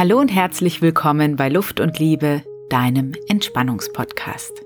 [0.00, 4.64] Hallo und herzlich willkommen bei Luft und Liebe, deinem Entspannungspodcast.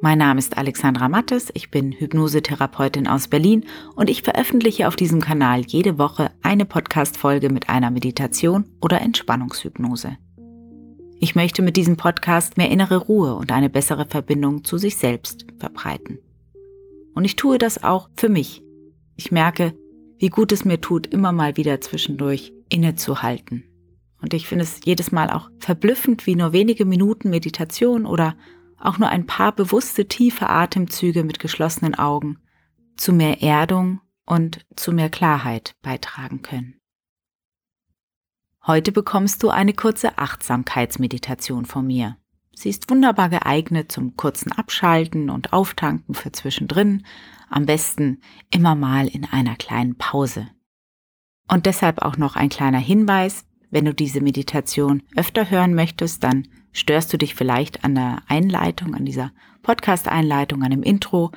[0.00, 3.66] Mein Name ist Alexandra Mattes, ich bin Hypnosetherapeutin aus Berlin
[3.96, 10.16] und ich veröffentliche auf diesem Kanal jede Woche eine Podcast-Folge mit einer Meditation oder Entspannungshypnose.
[11.20, 15.44] Ich möchte mit diesem Podcast mehr innere Ruhe und eine bessere Verbindung zu sich selbst
[15.58, 16.18] verbreiten.
[17.14, 18.62] Und ich tue das auch für mich.
[19.16, 19.74] Ich merke,
[20.18, 23.64] wie gut es mir tut, immer mal wieder zwischendurch innezuhalten
[24.26, 28.34] und ich finde es jedes Mal auch verblüffend, wie nur wenige Minuten Meditation oder
[28.76, 32.38] auch nur ein paar bewusste tiefe Atemzüge mit geschlossenen Augen
[32.96, 36.74] zu mehr Erdung und zu mehr Klarheit beitragen können.
[38.66, 42.16] Heute bekommst du eine kurze Achtsamkeitsmeditation von mir.
[42.52, 47.06] Sie ist wunderbar geeignet zum kurzen Abschalten und Auftanken für zwischendrin,
[47.48, 48.20] am besten
[48.50, 50.48] immer mal in einer kleinen Pause.
[51.46, 53.46] Und deshalb auch noch ein kleiner Hinweis,
[53.76, 58.94] wenn du diese Meditation öfter hören möchtest, dann störst du dich vielleicht an der Einleitung,
[58.94, 59.32] an dieser
[59.64, 61.30] Podcast-Einleitung, an dem Intro.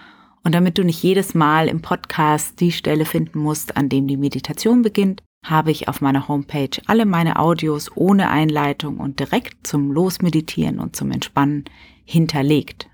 [0.46, 4.16] Und damit du nicht jedes Mal im Podcast die Stelle finden musst, an dem die
[4.16, 9.92] Meditation beginnt, habe ich auf meiner Homepage alle meine Audios ohne Einleitung und direkt zum
[9.92, 11.66] Losmeditieren und zum Entspannen
[12.06, 12.90] hinterlegt.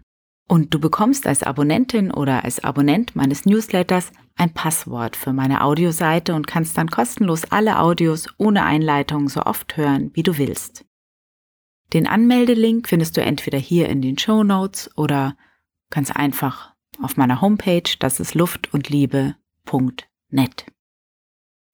[0.48, 6.36] Und du bekommst als Abonnentin oder als Abonnent meines Newsletters ein Passwort für meine Audioseite
[6.36, 10.86] und kannst dann kostenlos alle Audios ohne Einleitung so oft hören, wie du willst.
[11.94, 15.38] Den Anmeldelink findest du entweder hier in den Show Notes oder
[15.90, 20.66] ganz einfach auf meiner Homepage, das ist luftundliebe.net.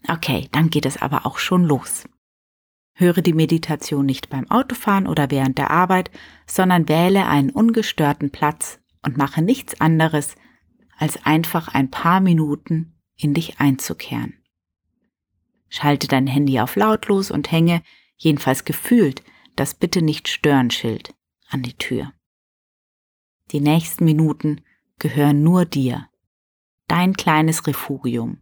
[0.08, 2.06] Okay, dann geht es aber auch schon los.
[2.94, 6.12] Höre die Meditation nicht beim Autofahren oder während der Arbeit,
[6.46, 10.36] sondern wähle einen ungestörten Platz und mache nichts anderes,
[10.98, 14.36] als einfach ein paar Minuten in dich einzukehren.
[15.70, 17.82] Schalte dein Handy auf lautlos und hänge,
[18.18, 19.24] jedenfalls gefühlt,
[19.56, 21.16] das Bitte nicht stören Schild
[21.50, 22.14] an die Tür.
[23.52, 24.62] Die nächsten Minuten
[25.00, 26.10] gehören nur dir,
[26.88, 28.38] dein kleines Refugium.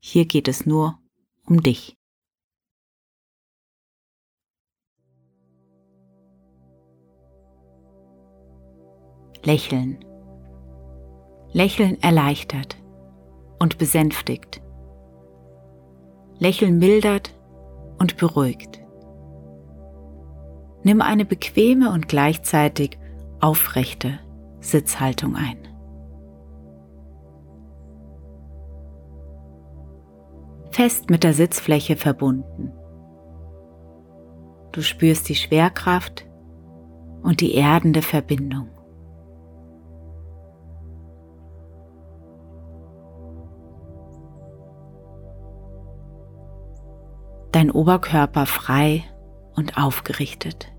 [0.00, 0.98] Hier geht es nur
[1.44, 1.99] um dich.
[9.42, 9.98] Lächeln.
[11.52, 12.76] Lächeln erleichtert
[13.58, 14.60] und besänftigt.
[16.38, 17.34] Lächeln mildert
[17.98, 18.80] und beruhigt.
[20.82, 22.98] Nimm eine bequeme und gleichzeitig
[23.40, 24.18] aufrechte
[24.60, 25.56] Sitzhaltung ein.
[30.70, 32.72] Fest mit der Sitzfläche verbunden.
[34.72, 36.26] Du spürst die Schwerkraft
[37.22, 38.68] und die erdende Verbindung.
[47.60, 49.04] Dein Oberkörper frei
[49.54, 50.72] und aufgerichtet.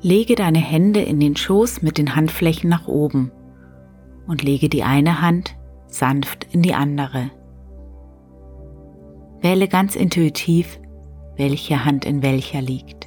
[0.00, 3.32] Lege deine Hände in den Schoß mit den Handflächen nach oben
[4.26, 5.56] und lege die eine Hand
[5.88, 7.30] sanft in die andere.
[9.42, 10.80] Wähle ganz intuitiv,
[11.36, 12.99] welche Hand in welcher liegt.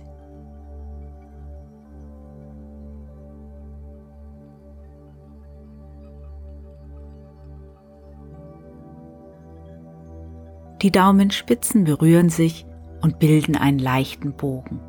[10.83, 12.65] Die Daumenspitzen berühren sich
[13.01, 14.81] und bilden einen leichten Bogen.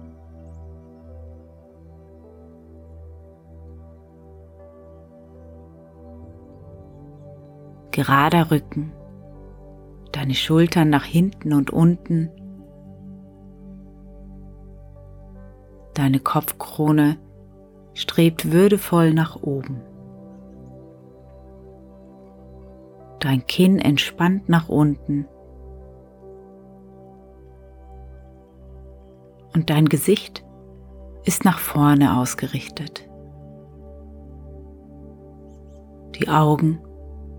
[7.93, 8.93] Gerader Rücken,
[10.11, 12.29] deine Schultern nach hinten und unten,
[15.95, 17.19] deine Kopfkrone
[17.93, 19.81] strebt würdevoll nach oben.
[23.21, 25.29] Dein Kinn entspannt nach unten
[29.55, 30.45] und dein Gesicht
[31.25, 33.09] ist nach vorne ausgerichtet.
[36.17, 36.81] Die Augen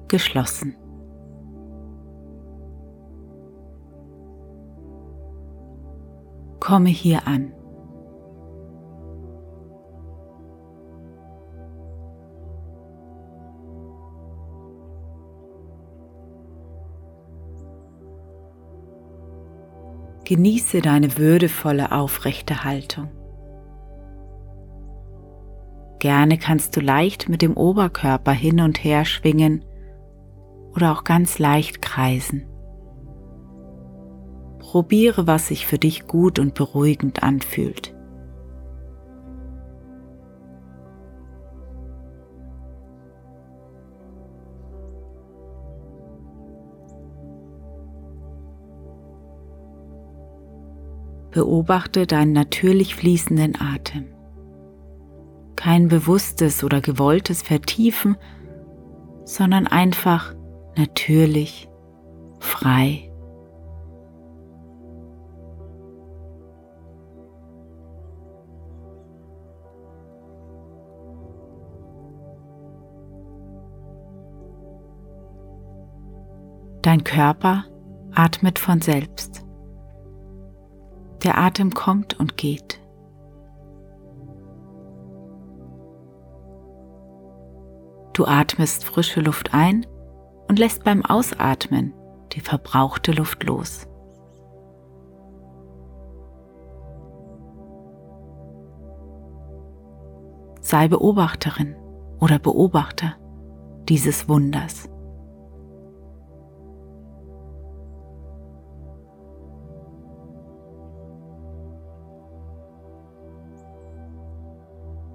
[0.08, 0.76] geschlossen.
[6.60, 7.55] Komme hier an.
[20.26, 23.10] Genieße deine würdevolle aufrechte Haltung.
[26.00, 29.64] Gerne kannst du leicht mit dem Oberkörper hin und her schwingen
[30.74, 32.46] oder auch ganz leicht kreisen.
[34.60, 37.95] Probiere, was sich für dich gut und beruhigend anfühlt.
[51.36, 54.06] Beobachte deinen natürlich fließenden Atem.
[55.58, 58.16] Kein bewusstes oder gewolltes Vertiefen,
[59.26, 60.34] sondern einfach
[60.78, 61.68] natürlich,
[62.40, 63.12] frei.
[76.82, 77.66] Dein Körper
[78.14, 79.45] atmet von selbst.
[81.26, 82.80] Der Atem kommt und geht.
[88.14, 89.88] Du atmest frische Luft ein
[90.48, 91.96] und lässt beim Ausatmen
[92.34, 93.88] die verbrauchte Luft los.
[100.62, 101.76] Sei Beobachterin
[102.20, 103.16] oder Beobachter
[103.90, 104.90] dieses Wunders.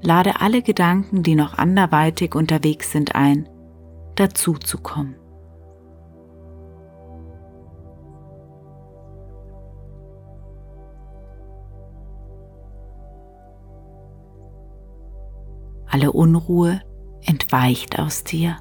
[0.02, 3.49] Lade alle Gedanken, die noch anderweitig unterwegs sind, ein,
[4.14, 5.17] dazu zu kommen.
[15.87, 16.81] Alle Unruhe
[17.26, 18.56] entweicht aus dir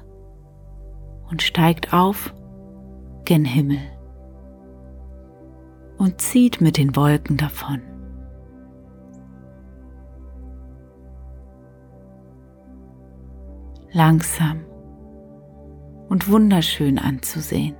[1.30, 2.34] und steigt auf
[3.24, 3.78] gen Himmel
[5.96, 7.89] und zieht mit den Wolken davon.
[13.92, 14.64] Langsam
[16.08, 17.76] und wunderschön anzusehen.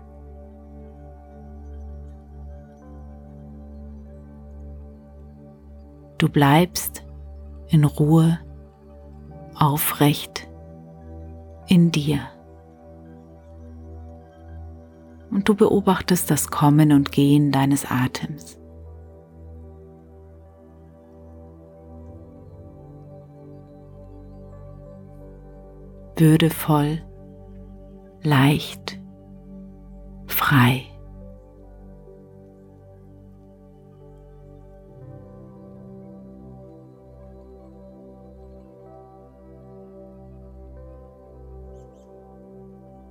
[6.18, 7.04] Du bleibst
[7.68, 8.38] in Ruhe
[9.54, 10.48] aufrecht
[11.66, 12.20] in dir.
[15.30, 18.59] Und du beobachtest das Kommen und Gehen deines Atems.
[26.20, 27.02] Würdevoll,
[28.22, 29.00] leicht,
[30.26, 30.82] frei.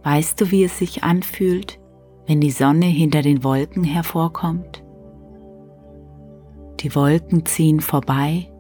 [0.03, 1.79] Weißt du, wie es sich anfühlt,
[2.27, 4.83] wenn die Sonne hinter den Wolken hervorkommt?
[6.79, 8.51] Die Wolken ziehen vorbei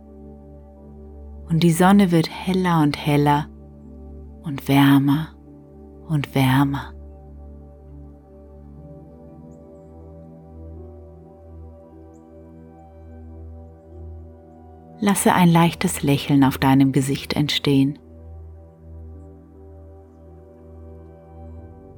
[1.49, 3.48] und die Sonne wird heller und heller
[4.43, 5.29] und wärmer
[6.07, 6.93] und wärmer.
[15.01, 17.97] Lasse ein leichtes Lächeln auf deinem Gesicht entstehen.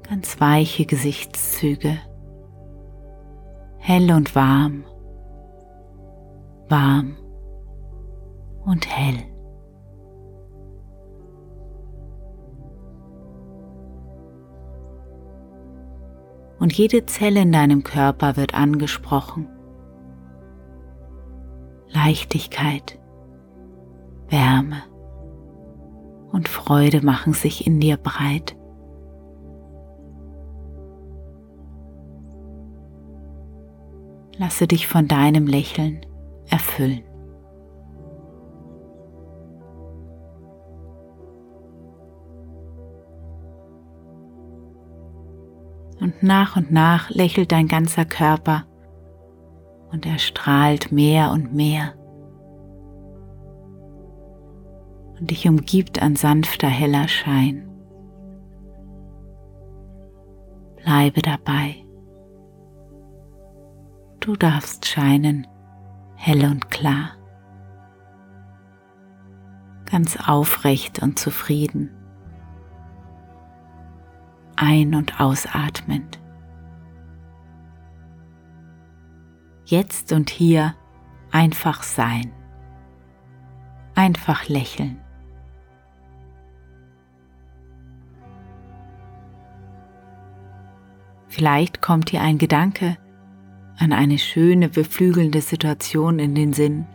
[0.03, 1.97] Ganz weiche Gesichtszüge,
[3.79, 4.83] hell und warm,
[6.69, 7.15] warm
[8.65, 9.30] und hell.
[16.61, 19.49] Und jede Zelle in deinem Körper wird angesprochen.
[21.89, 22.99] Leichtigkeit,
[24.29, 24.83] Wärme
[26.31, 28.55] und Freude machen sich in dir breit.
[34.37, 36.05] Lasse dich von deinem Lächeln
[36.47, 37.01] erfüllen.
[46.11, 48.65] Und nach und nach lächelt dein ganzer Körper
[49.91, 51.93] und er strahlt mehr und mehr
[55.19, 57.67] und dich umgibt ein sanfter, heller Schein.
[60.77, 61.75] Bleibe dabei.
[64.19, 65.47] Du darfst scheinen,
[66.15, 67.11] hell und klar,
[69.85, 72.00] ganz aufrecht und zufrieden
[74.55, 76.19] ein- und ausatmend.
[79.65, 80.75] Jetzt und hier
[81.31, 82.31] einfach sein,
[83.95, 84.99] einfach lächeln.
[91.27, 92.97] Vielleicht kommt dir ein Gedanke
[93.77, 96.85] an eine schöne, beflügelnde Situation in den Sinn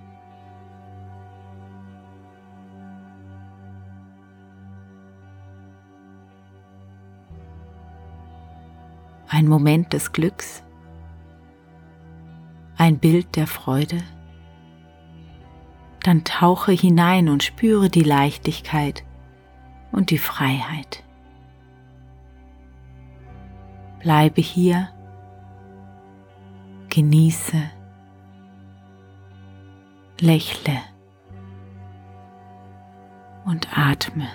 [9.36, 10.64] ein Moment des Glücks,
[12.78, 13.98] ein Bild der Freude,
[16.02, 19.04] dann tauche hinein und spüre die Leichtigkeit
[19.92, 21.04] und die Freiheit.
[23.98, 24.88] Bleibe hier,
[26.88, 27.60] genieße
[30.18, 30.80] lächle
[33.44, 34.28] und atme.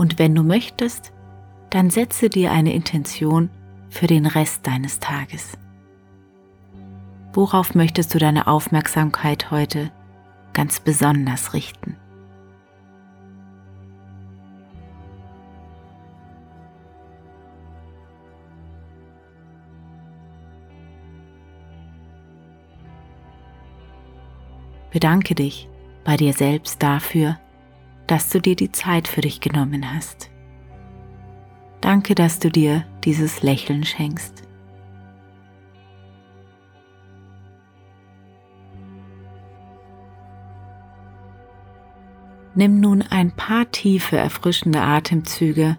[0.00, 1.12] Und wenn du möchtest,
[1.68, 3.50] dann setze dir eine Intention
[3.90, 5.58] für den Rest deines Tages.
[7.34, 9.92] Worauf möchtest du deine Aufmerksamkeit heute
[10.54, 11.98] ganz besonders richten?
[24.90, 25.68] Bedanke dich
[26.04, 27.38] bei dir selbst dafür,
[28.10, 30.30] dass du dir die Zeit für dich genommen hast.
[31.80, 34.42] Danke, dass du dir dieses Lächeln schenkst.
[42.56, 45.78] Nimm nun ein paar tiefe, erfrischende Atemzüge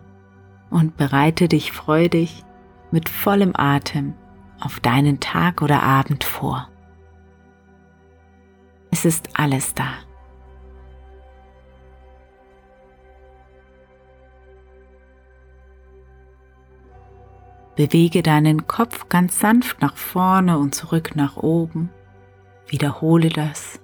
[0.70, 2.46] und bereite dich freudig
[2.92, 4.14] mit vollem Atem
[4.62, 6.70] auf deinen Tag oder Abend vor.
[8.90, 9.96] Es ist alles da.
[17.76, 21.90] Bewege deinen Kopf ganz sanft nach vorne und zurück nach oben.
[22.68, 23.80] Wiederhole das.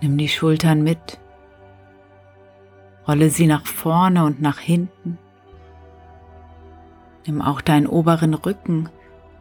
[0.00, 1.18] Nimm die Schultern mit.
[3.06, 5.18] Rolle sie nach vorne und nach hinten.
[7.26, 8.90] Nimm auch deinen oberen Rücken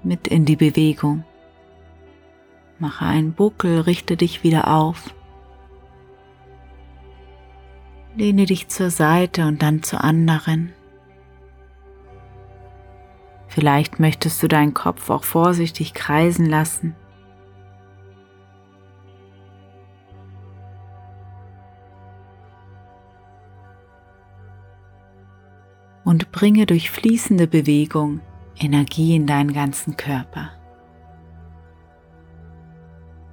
[0.03, 1.25] mit in die Bewegung.
[2.79, 5.13] Mache einen Buckel, richte dich wieder auf.
[8.15, 10.73] Lehne dich zur Seite und dann zur anderen.
[13.57, 16.95] Vielleicht möchtest du deinen Kopf auch vorsichtig kreisen lassen.
[26.03, 28.19] Und bringe durch fließende Bewegung
[28.59, 30.51] Energie in deinen ganzen Körper.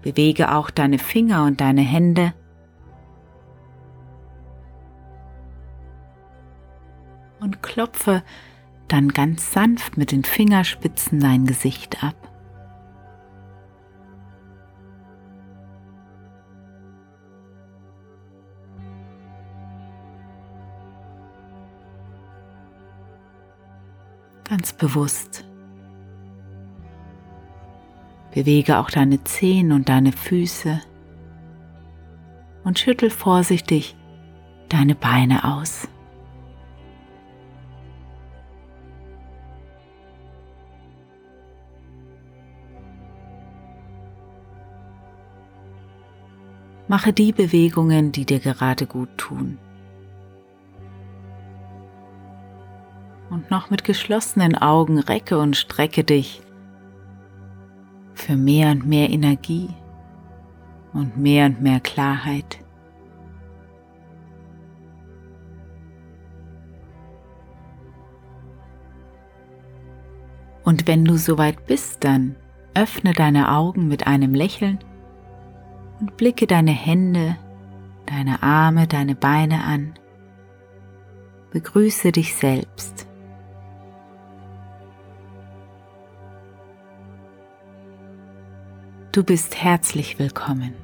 [0.01, 2.33] Bewege auch deine Finger und deine Hände.
[7.41, 8.23] Und klopfe
[8.89, 12.15] dann ganz sanft mit den Fingerspitzen dein Gesicht ab.
[24.49, 25.45] Ganz bewusst.
[28.33, 30.81] Bewege auch deine Zehen und deine Füße
[32.65, 33.97] und schüttel vorsichtig
[34.69, 35.89] deine Beine aus.
[46.95, 49.59] Mache die Bewegungen, die dir gerade gut tun.
[53.31, 56.41] Und noch mit geschlossenen Augen recke und strecke dich
[58.15, 59.71] für mehr und mehr Energie
[60.93, 62.61] und mehr und mehr Klarheit.
[70.63, 72.37] Und wenn du soweit bist, dann
[72.75, 74.79] öffne deine Augen mit einem Lächeln
[76.05, 77.39] und blicke deine Hände,
[78.05, 79.95] deine Arme, deine Beine an.
[81.51, 83.07] Begrüße dich selbst.
[89.13, 90.75] Du bist herzlich willkommen.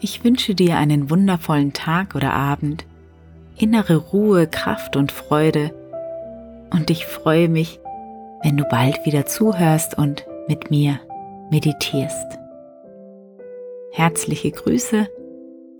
[0.00, 2.84] Ich wünsche dir einen wundervollen Tag oder Abend,
[3.56, 5.72] innere Ruhe, Kraft und Freude
[6.68, 7.80] und ich freue mich,
[8.42, 11.00] wenn du bald wieder zuhörst und mit mir
[11.50, 12.38] meditierst.
[13.92, 15.08] Herzliche Grüße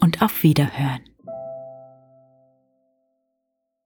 [0.00, 1.15] und auf Wiederhören.